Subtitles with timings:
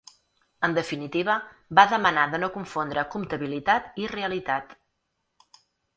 [0.67, 1.35] En definitiva,
[1.79, 4.75] va demanar de no confondre comptabilitat i realitat.